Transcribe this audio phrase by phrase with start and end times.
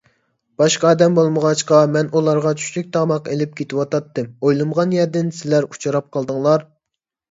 [0.61, 4.35] باشقا ئادەم بولمىغاچقا، مەن ئۇلارغا چۈشلۈك تاماق ئېلىپ كېتىۋاتاتتىم.
[4.43, 6.73] ئويلىمىغان يەردىن سىلەر ئۇچراپ قالدىڭلار.